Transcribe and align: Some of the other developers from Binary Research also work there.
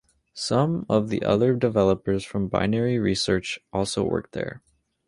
Some 0.33 0.87
of 0.89 1.09
the 1.09 1.21
other 1.21 1.53
developers 1.53 2.25
from 2.25 2.47
Binary 2.47 2.97
Research 2.97 3.59
also 3.71 4.03
work 4.03 4.31
there. 4.31 4.63